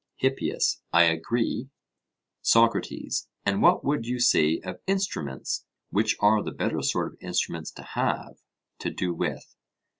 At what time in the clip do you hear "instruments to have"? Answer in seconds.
7.21-8.37